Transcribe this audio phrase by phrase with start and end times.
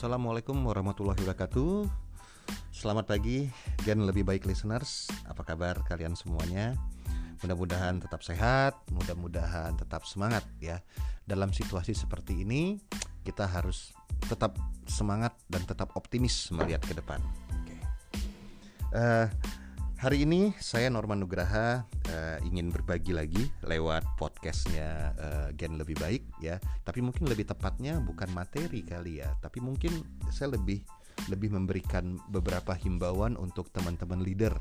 [0.00, 1.84] Assalamualaikum warahmatullahi wabarakatuh.
[2.72, 3.52] Selamat pagi
[3.84, 5.12] Gen lebih baik listeners.
[5.28, 6.72] Apa kabar kalian semuanya?
[7.44, 10.80] Mudah-mudahan tetap sehat Mudah-mudahan tetap semangat ya.
[11.28, 12.80] Dalam situasi seperti ini
[13.28, 13.92] Kita harus
[14.24, 14.56] tetap
[14.88, 17.20] semangat Dan tetap optimis melihat ke depan.
[17.60, 17.76] Oke.
[18.96, 19.28] Uh,
[20.00, 26.24] Hari ini saya Norman Nugraha uh, ingin berbagi lagi lewat podcastnya uh, Gen lebih baik
[26.40, 26.56] ya.
[26.88, 29.92] Tapi mungkin lebih tepatnya bukan materi kali ya, tapi mungkin
[30.32, 30.80] saya lebih
[31.28, 34.56] lebih memberikan beberapa himbauan untuk teman-teman leader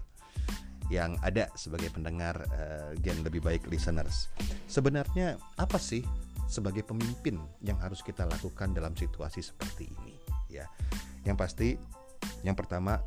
[0.92, 4.28] yang ada sebagai pendengar uh, Gen lebih baik listeners.
[4.68, 6.04] Sebenarnya apa sih
[6.52, 10.20] sebagai pemimpin yang harus kita lakukan dalam situasi seperti ini
[10.52, 10.68] ya?
[11.24, 11.70] Yang pasti
[12.44, 13.00] yang pertama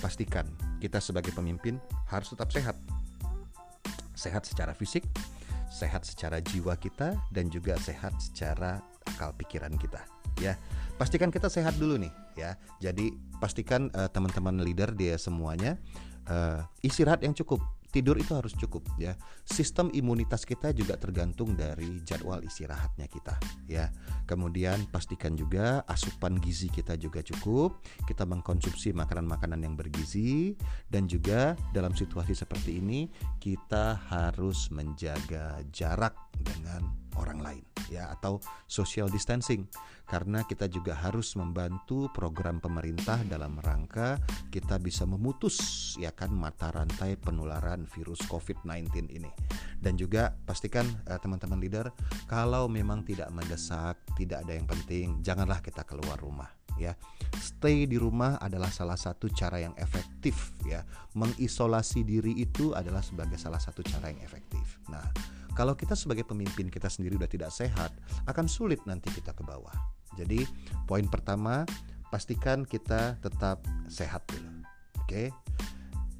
[0.00, 0.46] pastikan
[0.80, 1.76] kita sebagai pemimpin
[2.08, 2.76] harus tetap sehat.
[4.16, 5.04] Sehat secara fisik,
[5.72, 10.02] sehat secara jiwa kita dan juga sehat secara akal pikiran kita
[10.40, 10.56] ya.
[10.96, 12.56] Pastikan kita sehat dulu nih ya.
[12.80, 15.80] Jadi pastikan uh, teman-teman leader dia semuanya
[16.28, 17.60] uh, istirahat yang cukup
[17.90, 19.18] tidur itu harus cukup ya.
[19.44, 23.90] Sistem imunitas kita juga tergantung dari jadwal istirahatnya kita ya.
[24.24, 27.82] Kemudian pastikan juga asupan gizi kita juga cukup.
[28.06, 30.54] Kita mengkonsumsi makanan-makanan yang bergizi
[30.86, 33.10] dan juga dalam situasi seperti ini
[33.42, 38.38] kita harus menjaga jarak dengan orang lain ya atau
[38.70, 39.66] social distancing
[40.10, 44.18] karena kita juga harus membantu program pemerintah dalam rangka
[44.50, 49.30] kita bisa memutus ya kan mata rantai penularan virus COVID-19 ini.
[49.80, 51.86] Dan juga pastikan uh, teman-teman leader
[52.26, 56.96] kalau memang tidak mendesak, tidak ada yang penting, janganlah kita keluar rumah ya.
[57.36, 60.80] Stay di rumah adalah salah satu cara yang efektif ya.
[61.12, 64.80] Mengisolasi diri itu adalah sebagai salah satu cara yang efektif.
[64.88, 65.04] Nah,
[65.52, 67.92] kalau kita sebagai pemimpin kita sendiri udah tidak sehat,
[68.24, 69.74] akan sulit nanti kita ke bawah.
[70.16, 70.42] Jadi,
[70.88, 71.68] poin pertama,
[72.08, 74.64] pastikan kita tetap sehat dulu.
[75.04, 75.30] Oke.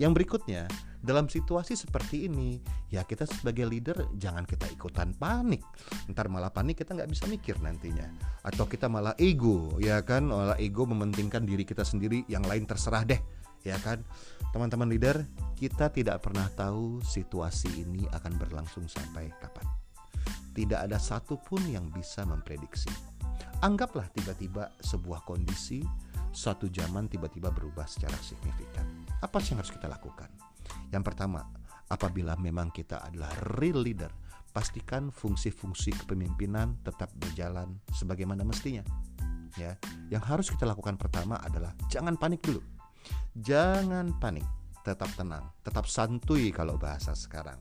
[0.00, 0.64] Yang berikutnya,
[1.04, 2.56] dalam situasi seperti ini,
[2.88, 5.60] ya kita sebagai leader jangan kita ikutan panik.
[6.08, 8.08] Ntar malah panik kita nggak bisa mikir nantinya.
[8.40, 10.24] Atau kita malah ego, ya kan?
[10.32, 13.20] Malah ego mementingkan diri kita sendiri, yang lain terserah deh
[13.64, 14.00] ya kan
[14.56, 19.66] teman-teman leader kita tidak pernah tahu situasi ini akan berlangsung sampai kapan
[20.56, 22.88] tidak ada satupun yang bisa memprediksi
[23.60, 25.84] anggaplah tiba-tiba sebuah kondisi
[26.30, 28.86] suatu zaman tiba-tiba berubah secara signifikan
[29.20, 30.30] apa sih yang harus kita lakukan
[30.94, 31.46] yang pertama
[31.90, 34.10] apabila memang kita adalah real leader
[34.50, 38.82] pastikan fungsi-fungsi kepemimpinan tetap berjalan sebagaimana mestinya
[39.58, 39.74] ya
[40.10, 42.62] yang harus kita lakukan pertama adalah jangan panik dulu
[43.36, 44.44] Jangan panik,
[44.82, 47.58] tetap tenang, tetap santuy kalau bahasa sekarang.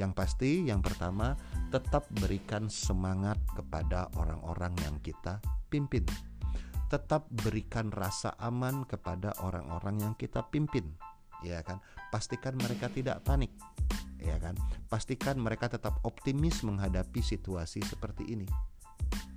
[0.00, 1.36] Yang pasti, yang pertama,
[1.68, 6.08] tetap berikan semangat kepada orang-orang yang kita pimpin.
[6.90, 10.90] Tetap berikan rasa aman kepada orang-orang yang kita pimpin.
[11.40, 11.78] Ya kan?
[12.10, 13.54] Pastikan mereka tidak panik.
[14.20, 14.58] Ya kan?
[14.90, 18.48] Pastikan mereka tetap optimis menghadapi situasi seperti ini.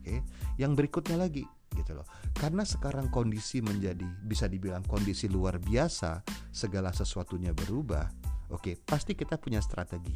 [0.01, 0.19] Oke.
[0.59, 2.07] Yang berikutnya lagi, gitu loh.
[2.35, 8.09] Karena sekarang kondisi menjadi bisa dibilang kondisi luar biasa, segala sesuatunya berubah.
[8.53, 10.13] Oke, pasti kita punya strategi.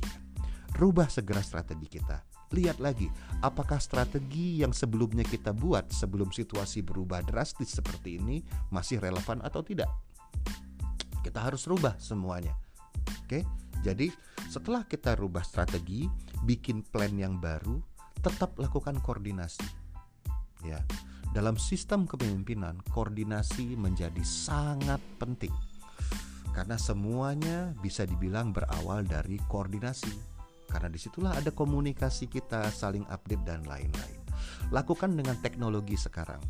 [0.78, 2.37] Rubah segera strategi kita.
[2.48, 3.12] Lihat lagi,
[3.44, 8.40] apakah strategi yang sebelumnya kita buat sebelum situasi berubah drastis seperti ini
[8.72, 9.92] masih relevan atau tidak?
[11.20, 12.56] Kita harus rubah semuanya.
[13.28, 13.44] Oke,
[13.84, 14.08] jadi
[14.48, 16.08] setelah kita rubah strategi,
[16.48, 17.84] bikin plan yang baru,
[18.24, 19.68] tetap lakukan koordinasi.
[20.64, 20.80] Ya,
[21.36, 25.52] dalam sistem kepemimpinan, koordinasi menjadi sangat penting
[26.58, 30.37] karena semuanya bisa dibilang berawal dari koordinasi.
[30.68, 34.22] Karena di situlah ada komunikasi kita, saling update dan lain-lain.
[34.70, 36.44] Lakukan dengan teknologi sekarang,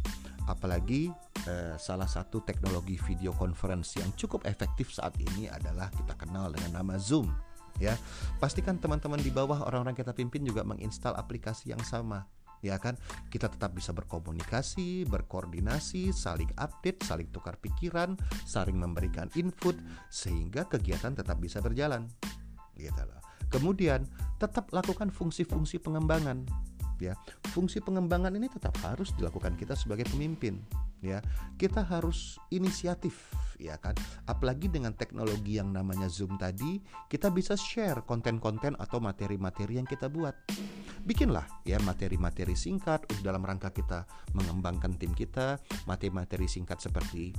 [0.49, 1.13] apalagi
[1.45, 6.81] eh, salah satu teknologi video conference yang cukup efektif saat ini adalah kita kenal dengan
[6.81, 7.29] nama Zoom.
[7.77, 7.93] Ya,
[8.41, 12.25] pastikan teman-teman di bawah orang-orang kita pimpin juga menginstal aplikasi yang sama
[12.65, 12.97] ya kan
[13.29, 18.17] kita tetap bisa berkomunikasi berkoordinasi saling update saling tukar pikiran
[18.49, 19.77] saling memberikan input
[20.09, 22.09] sehingga kegiatan tetap bisa berjalan
[22.73, 24.05] gitu loh kemudian
[24.37, 26.45] tetap lakukan fungsi-fungsi pengembangan
[27.01, 27.13] ya.
[27.53, 30.57] Fungsi pengembangan ini tetap harus dilakukan kita sebagai pemimpin
[31.01, 31.21] ya.
[31.57, 33.97] Kita harus inisiatif ya kan?
[34.29, 40.09] Apalagi dengan teknologi yang namanya Zoom tadi kita bisa share konten-konten atau materi-materi yang kita
[40.09, 40.33] buat.
[41.07, 44.03] Bikinlah ya materi-materi singkat dalam rangka kita
[44.35, 47.31] mengembangkan tim kita materi-materi singkat seperti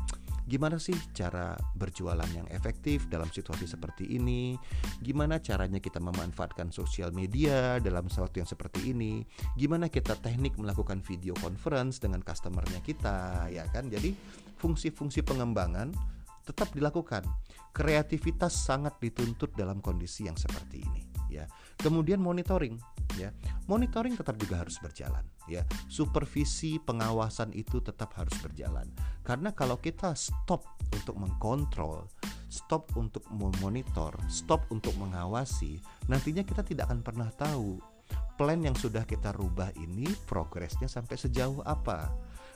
[0.48, 4.56] gimana sih cara berjualan yang efektif dalam situasi seperti ini?
[5.04, 9.20] Gimana caranya kita memanfaatkan sosial media dalam sesuatu yang seperti ini?
[9.54, 13.92] Gimana kita teknik melakukan video conference dengan customernya kita, ya kan?
[13.92, 14.16] Jadi
[14.56, 15.92] fungsi-fungsi pengembangan
[16.48, 17.28] tetap dilakukan.
[17.76, 21.44] Kreativitas sangat dituntut dalam kondisi yang seperti ini ya.
[21.78, 22.76] Kemudian monitoring
[23.16, 23.32] ya.
[23.68, 25.64] Monitoring tetap juga harus berjalan ya.
[25.88, 28.88] Supervisi pengawasan itu tetap harus berjalan.
[29.24, 32.08] Karena kalau kita stop untuk mengkontrol,
[32.48, 37.80] stop untuk memonitor, stop untuk mengawasi, nantinya kita tidak akan pernah tahu
[38.38, 42.08] plan yang sudah kita rubah ini progresnya sampai sejauh apa.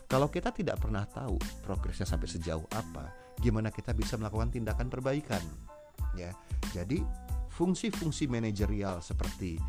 [0.06, 3.10] Kalau kita tidak pernah tahu progresnya sampai sejauh apa,
[3.42, 5.42] gimana kita bisa melakukan tindakan perbaikan?
[6.14, 6.36] Ya.
[6.70, 7.02] Jadi
[7.52, 9.60] fungsi-fungsi manajerial seperti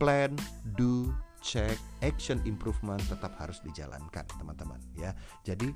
[0.00, 0.32] plan,
[0.76, 1.12] do,
[1.44, 5.12] check, action improvement tetap harus dijalankan, teman-teman ya.
[5.44, 5.72] Jadi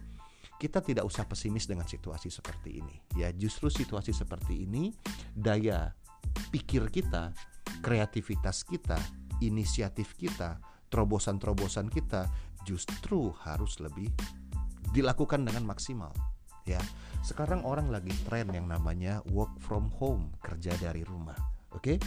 [0.61, 3.33] kita tidak usah pesimis dengan situasi seperti ini ya.
[3.33, 4.93] Justru situasi seperti ini
[5.33, 5.89] daya
[6.53, 7.33] pikir kita,
[7.81, 9.01] kreativitas kita,
[9.41, 10.61] inisiatif kita,
[10.93, 12.29] terobosan-terobosan kita
[12.69, 14.13] justru harus lebih
[14.93, 16.13] dilakukan dengan maksimal
[16.69, 16.81] ya.
[17.25, 21.50] Sekarang orang lagi tren yang namanya work from home, kerja dari rumah.
[21.81, 21.99] Oke, okay?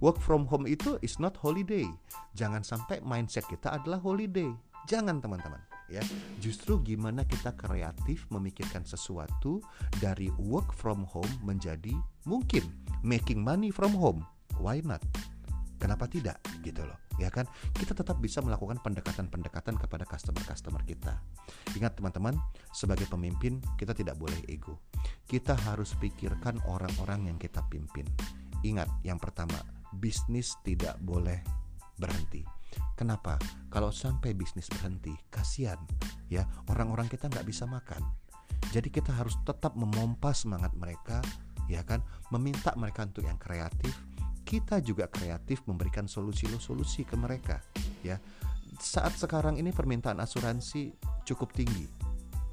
[0.00, 1.84] work from home itu is not holiday.
[2.32, 4.48] Jangan sampai mindset kita adalah holiday.
[4.88, 5.60] Jangan teman-teman,
[5.92, 6.00] ya.
[6.40, 9.60] Justru gimana kita kreatif memikirkan sesuatu
[10.00, 11.92] dari work from home menjadi
[12.24, 12.64] mungkin
[13.04, 14.24] making money from home.
[14.56, 15.04] Why not?
[15.76, 16.40] Kenapa tidak?
[16.64, 17.44] Gitu loh ya kan
[17.74, 21.18] kita tetap bisa melakukan pendekatan-pendekatan kepada customer-customer kita
[21.74, 22.38] ingat teman-teman
[22.70, 24.78] sebagai pemimpin kita tidak boleh ego
[25.26, 28.06] kita harus pikirkan orang-orang yang kita pimpin
[28.66, 29.58] ingat yang pertama
[29.96, 31.40] bisnis tidak boleh
[31.98, 32.44] berhenti.
[32.94, 33.38] Kenapa?
[33.72, 35.78] Kalau sampai bisnis berhenti kasihan
[36.28, 36.44] ya.
[36.70, 38.02] Orang-orang kita nggak bisa makan.
[38.74, 41.22] Jadi kita harus tetap memompa semangat mereka
[41.70, 42.04] ya kan?
[42.34, 43.94] Meminta mereka untuk yang kreatif.
[44.44, 47.60] Kita juga kreatif memberikan solusi-solusi ke mereka
[48.04, 48.16] ya.
[48.78, 50.92] Saat sekarang ini permintaan asuransi
[51.24, 51.88] cukup tinggi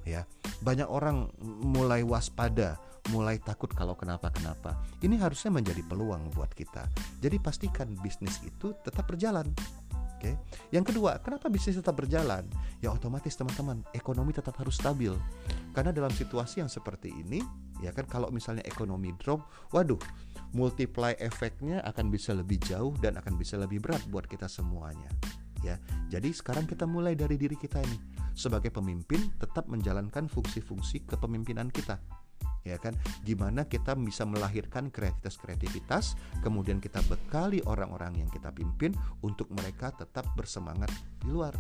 [0.06, 0.22] ya
[0.62, 1.32] banyak orang
[1.64, 2.80] mulai waspada
[3.14, 6.90] mulai takut kalau kenapa-kenapa ini harusnya menjadi peluang buat kita
[7.22, 9.46] jadi pastikan bisnis itu tetap berjalan
[10.16, 10.32] Oke.
[10.72, 12.48] Yang kedua, kenapa bisnis tetap berjalan?
[12.80, 15.12] Ya otomatis teman-teman, ekonomi tetap harus stabil.
[15.76, 17.44] Karena dalam situasi yang seperti ini,
[17.84, 19.44] ya kan kalau misalnya ekonomi drop,
[19.76, 20.00] waduh,
[20.56, 25.12] multiply efeknya akan bisa lebih jauh dan akan bisa lebih berat buat kita semuanya.
[25.66, 25.82] Ya.
[26.14, 27.98] Jadi sekarang kita mulai dari diri kita ini.
[28.38, 31.98] Sebagai pemimpin tetap menjalankan fungsi-fungsi kepemimpinan kita
[32.66, 38.92] ya kan gimana kita bisa melahirkan kreativitas-kreativitas kemudian kita bekali orang-orang yang kita pimpin
[39.22, 40.90] untuk mereka tetap bersemangat
[41.22, 41.54] di luar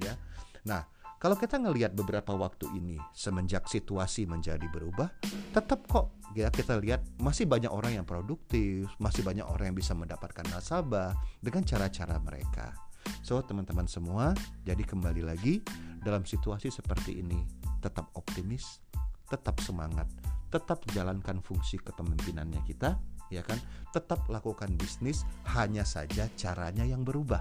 [0.00, 0.16] ya
[0.64, 0.88] nah
[1.20, 5.12] kalau kita ngelihat beberapa waktu ini semenjak situasi menjadi berubah
[5.52, 9.92] tetap kok ya kita lihat masih banyak orang yang produktif masih banyak orang yang bisa
[9.92, 11.12] mendapatkan nasabah
[11.44, 12.87] dengan cara-cara mereka
[13.24, 15.60] so teman-teman semua jadi kembali lagi
[16.00, 17.42] dalam situasi seperti ini
[17.82, 18.82] tetap optimis
[19.28, 20.08] tetap semangat
[20.48, 22.96] tetap jalankan fungsi kepemimpinannya kita,
[23.28, 23.60] ya kan?
[23.92, 25.24] Tetap lakukan bisnis,
[25.56, 27.40] hanya saja caranya yang berubah.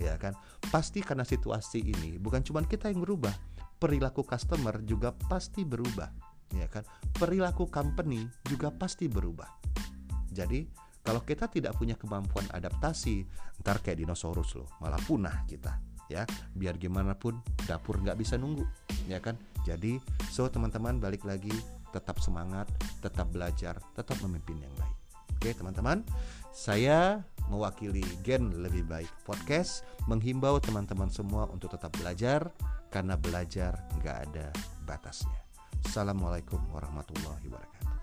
[0.00, 0.32] Ya kan?
[0.72, 3.32] Pasti karena situasi ini bukan cuma kita yang berubah,
[3.76, 6.08] perilaku customer juga pasti berubah,
[6.56, 6.84] ya kan?
[7.12, 9.60] Perilaku company juga pasti berubah.
[10.32, 10.64] Jadi,
[11.00, 13.24] kalau kita tidak punya kemampuan adaptasi,
[13.64, 15.78] ntar kayak dinosaurus loh, malah punah kita
[16.10, 16.26] ya
[16.58, 17.38] biar gimana pun
[17.70, 18.66] dapur nggak bisa nunggu
[19.06, 21.54] ya kan jadi so teman-teman balik lagi
[21.90, 22.70] tetap semangat,
[23.02, 24.96] tetap belajar, tetap memimpin yang baik.
[25.40, 26.04] Oke, teman-teman,
[26.52, 32.52] saya mewakili Gen Lebih Baik Podcast menghimbau teman-teman semua untuk tetap belajar
[32.92, 34.46] karena belajar nggak ada
[34.84, 35.40] batasnya.
[35.82, 37.99] Assalamualaikum warahmatullahi wabarakatuh.